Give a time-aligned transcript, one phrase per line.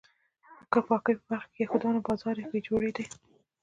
[0.71, 3.05] د پاکۍ په برخه کې د یهودیانو بازار بې جوړې دی.